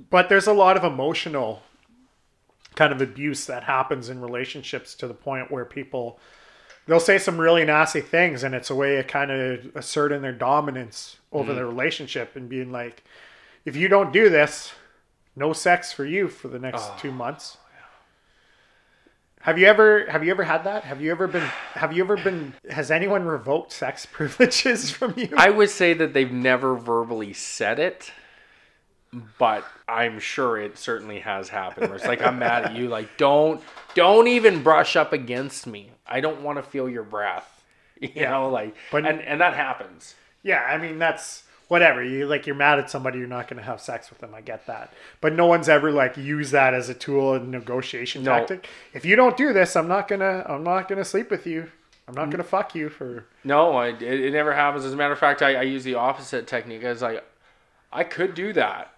[0.10, 1.64] but there's a lot of emotional
[2.76, 6.20] kind of abuse that happens in relationships to the point where people
[6.88, 10.34] they'll say some really nasty things and it's a way of kind of asserting their
[10.34, 11.60] dominance over mm-hmm.
[11.60, 13.04] the relationship and being like
[13.66, 14.74] if you don't do this
[15.36, 16.98] no sex for you for the next ah.
[17.00, 17.58] two months
[19.44, 22.18] have you ever have you ever had that have you ever been have you ever
[22.18, 27.34] been has anyone revoked sex privileges from you I would say that they've never verbally
[27.34, 28.12] said it,
[29.38, 31.88] but I'm sure it certainly has happened.
[31.90, 32.88] Where it's like I'm mad at you.
[32.90, 33.62] Like don't
[33.96, 35.92] don't even brush up against me.
[36.08, 37.50] I don't want to feel your breath.
[38.02, 40.16] You know, like But- and and that happens.
[40.42, 42.04] Yeah, I mean that's whatever.
[42.04, 44.34] You like you're mad at somebody, you're not going to have sex with them.
[44.34, 48.24] I get that, but no one's ever like used that as a tool in negotiation
[48.24, 48.40] No.
[48.40, 48.68] tactic.
[48.94, 50.46] If you don't do this, I'm not gonna.
[50.48, 51.72] I'm not gonna sleep with you.
[52.08, 52.32] I'm not mm.
[52.32, 53.26] gonna fuck you for.
[53.44, 54.86] No, I, it, it never happens.
[54.86, 56.84] As a matter of fact, I, I use the opposite technique.
[56.84, 57.24] I was like,
[57.92, 58.94] I could do that,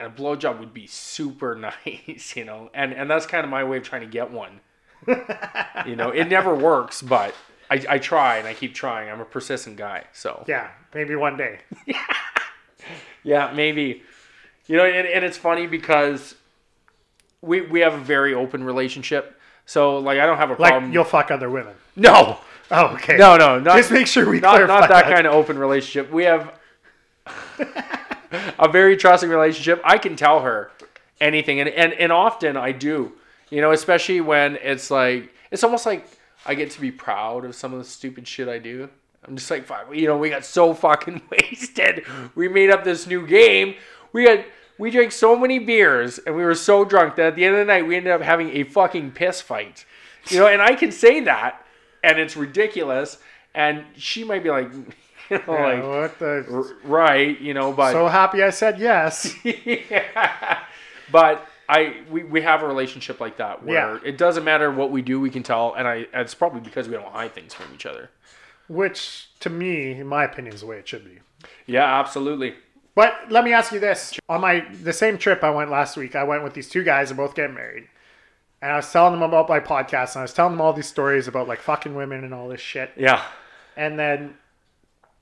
[0.00, 1.54] and a blowjob would be super
[1.86, 2.70] nice, you know.
[2.74, 4.60] And and that's kind of my way of trying to get one.
[5.86, 7.34] you know, it never works, but
[7.70, 9.10] I, I try and I keep trying.
[9.10, 11.58] I'm a persistent guy, so Yeah, maybe one day.
[13.24, 14.02] yeah, maybe.
[14.66, 16.34] You know, and, and it's funny because
[17.42, 19.38] we we have a very open relationship.
[19.66, 20.92] So like, I don't have a Like problem.
[20.92, 21.74] you'll fuck other women.
[21.96, 22.38] no,
[22.70, 23.16] Oh, okay.
[23.16, 26.10] no, no, not Just make sure we not, clarify not that, kind of open relationship.
[26.12, 26.52] We have
[28.58, 29.80] a very trusting relationship.
[29.84, 30.70] I can tell her
[31.20, 33.12] anything, and, and and often I do.
[33.50, 36.06] You know, especially when it's like it's almost like
[36.46, 38.88] I get to be proud of some of the stupid shit I do.
[39.26, 42.04] I'm just like, fuck, you know, we got so fucking wasted.
[42.34, 43.74] We made up this new game.
[44.12, 44.44] We got
[44.78, 47.66] we drank so many beers and we were so drunk that at the end of
[47.66, 49.84] the night we ended up having a fucking piss fight.
[50.28, 51.64] You know, and I can say that
[52.04, 53.18] and it's ridiculous.
[53.54, 54.70] And she might be like,
[55.30, 56.74] you know, Yeah, like what the?
[56.84, 59.34] right, you know, but So happy I said yes.
[59.44, 60.60] yeah.
[61.10, 64.00] But I we, we have a relationship like that where Yeah.
[64.04, 66.94] it doesn't matter what we do, we can tell, and I it's probably because we
[66.94, 68.10] don't hide things from each other.
[68.68, 71.20] Which, to me, in my opinion, is the way it should be.
[71.66, 72.54] Yeah, absolutely.
[72.96, 76.16] But let me ask you this: on my the same trip I went last week,
[76.16, 77.88] I went with these two guys, they're both getting married,
[78.62, 80.88] and I was telling them about my podcast, and I was telling them all these
[80.88, 83.22] stories about like fucking women and all this shit, Yeah.
[83.76, 84.36] and then,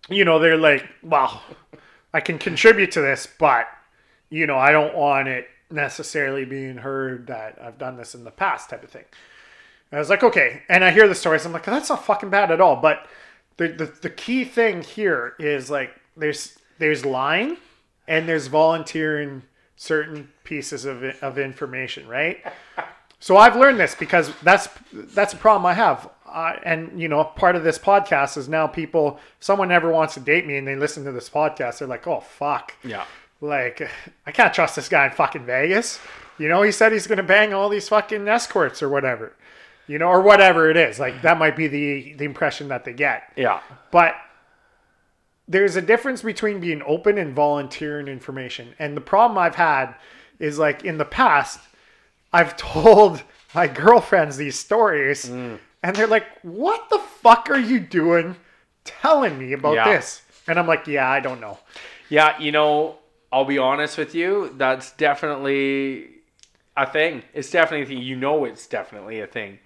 [0.08, 1.42] you know, they're like, "Well,
[2.14, 3.66] I can contribute to this, but
[4.30, 8.30] you know, I don't want it necessarily being heard that I've done this in the
[8.30, 9.04] past, type of thing."
[9.90, 12.30] And I was like, "Okay," and I hear the stories, I'm like, "That's not fucking
[12.30, 13.06] bad at all," but
[13.56, 17.56] the the, the key thing here is like there's there's lying
[18.08, 19.42] and there's volunteering
[19.76, 22.44] certain pieces of of information, right?
[23.20, 26.10] So I've learned this because that's that's a problem I have.
[26.26, 29.20] Uh, and you know, part of this podcast is now people.
[29.40, 32.20] Someone ever wants to date me and they listen to this podcast, they're like, "Oh
[32.20, 33.04] fuck!" Yeah.
[33.40, 33.88] Like,
[34.26, 36.00] I can't trust this guy in fucking Vegas.
[36.38, 39.32] You know, he said he's gonna bang all these fucking escorts or whatever.
[39.86, 40.98] You know, or whatever it is.
[40.98, 43.30] Like that might be the the impression that they get.
[43.36, 43.60] Yeah.
[43.90, 44.14] But
[45.46, 48.74] there's a difference between being open and volunteering information.
[48.78, 49.94] And the problem I've had
[50.38, 51.60] is like in the past,
[52.32, 53.22] I've told
[53.54, 55.58] my girlfriends these stories mm.
[55.82, 58.36] and they're like, what the fuck are you doing
[58.84, 59.92] telling me about Yeah.
[59.92, 60.22] this.
[60.46, 61.58] And I'm like, yeah, I don't know.
[62.08, 62.96] Yeah, you know,
[63.34, 64.54] I'll be honest with you.
[64.56, 66.10] That's definitely
[66.76, 67.22] a thing.
[67.32, 68.02] It's definitely a thing.
[68.02, 69.58] You know, it's definitely a thing.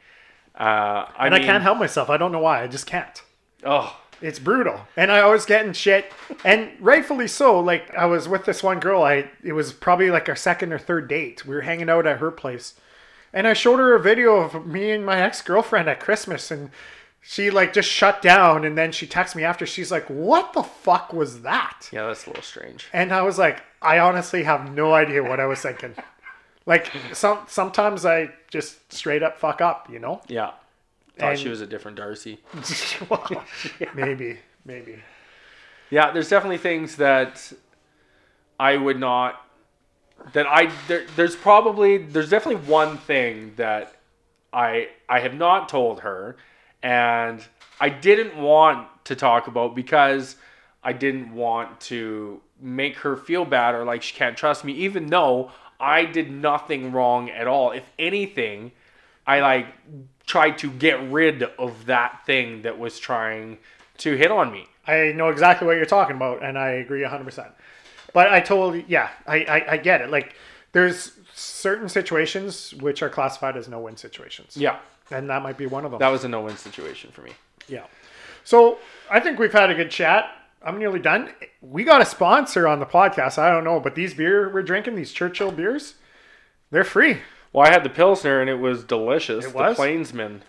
[0.59, 2.11] Uh, I And mean, I can't help myself.
[2.11, 2.63] I don't know why.
[2.63, 3.23] I just can't.
[3.65, 4.89] Oh, It's brutal.
[4.97, 6.13] And I was getting shit.
[6.45, 7.61] And rightfully so.
[7.61, 9.03] Like I was with this one girl.
[9.03, 11.47] I it was probably like our second or third date.
[11.47, 12.75] We were hanging out at her place.
[13.33, 16.71] And I showed her a video of me and my ex-girlfriend at Christmas and
[17.21, 20.63] she like just shut down and then she texted me after she's like, "What the
[20.63, 22.87] fuck was that?" yeah, that's a little strange.
[22.93, 25.95] And I was like, I honestly have no idea what I was thinking.
[26.67, 30.21] Like some sometimes I just straight up fuck up, you know?
[30.29, 30.51] Yeah,
[31.17, 32.41] thought And- she was a different Darcy.
[33.09, 33.45] well,
[33.95, 35.03] maybe, maybe.
[35.91, 37.53] Yeah, there's definitely things that
[38.61, 39.43] I would not.
[40.33, 43.95] That I there, there's probably there's definitely one thing that
[44.53, 46.37] I I have not told her,
[46.83, 47.45] and
[47.81, 50.37] I didn't want to talk about because
[50.83, 55.07] I didn't want to make her feel bad or like she can't trust me, even
[55.07, 55.51] though
[55.81, 57.71] I did nothing wrong at all.
[57.71, 58.73] If anything,
[59.27, 59.67] I like
[60.27, 63.59] tried to get rid of that thing that was trying
[63.99, 64.67] to hit on me.
[64.87, 67.51] I know exactly what you're talking about, and I agree 100%.
[68.13, 70.11] But I totally, yeah, I, I, I get it.
[70.11, 70.35] Like,
[70.73, 74.57] there's certain situations which are classified as no win situations.
[74.57, 74.79] Yeah.
[75.11, 76.01] And that might be one of them.
[76.01, 77.33] That was a no-win situation for me.
[77.69, 77.85] Yeah.
[78.45, 78.79] So
[79.11, 80.31] I think we've had a good chat.
[80.63, 81.31] I'm nearly done.
[81.61, 83.39] We got a sponsor on the podcast.
[83.39, 85.95] I don't know, but these beer we're drinking, these Churchill beers,
[86.71, 87.19] they're free.
[87.53, 89.45] Well, I had the Pilsner and it was delicious.
[89.47, 89.75] It the?
[89.75, 90.43] Plainsman.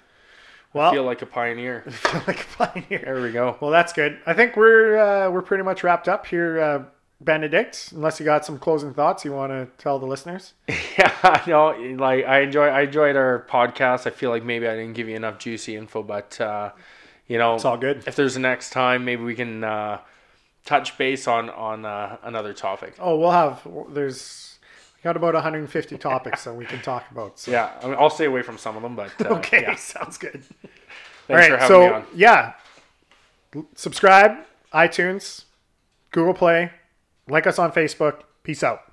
[0.73, 1.81] Well, Feel like a pioneer.
[1.89, 3.01] feel like a pioneer.
[3.03, 3.57] There we go.
[3.59, 4.19] Well, that's good.
[4.25, 6.83] I think we're uh, we're pretty much wrapped up here, uh,
[7.21, 7.91] Benedict.
[7.93, 10.53] Unless you got some closing thoughts you want to tell the listeners.
[10.97, 14.07] yeah, no, like I enjoy I enjoyed our podcast.
[14.07, 16.71] I feel like maybe I didn't give you enough juicy info, but uh,
[17.27, 18.03] you know, It's all good.
[18.07, 19.99] if there's a next time, maybe we can uh,
[20.65, 22.95] touch base on on uh, another topic.
[22.99, 24.57] Oh, we'll have there's
[24.95, 27.37] we got about 150 topics that we can talk about.
[27.37, 27.51] So.
[27.51, 29.75] Yeah, I mean, I'll stay away from some of them, but uh, Okay, yeah.
[29.75, 30.43] sounds good.
[30.43, 32.05] Thanks All right, for having so me on.
[32.15, 32.53] yeah,
[33.75, 34.37] subscribe,
[34.73, 35.43] iTunes,
[36.11, 36.71] Google Play,
[37.29, 38.21] like us on Facebook.
[38.43, 38.88] Peace out.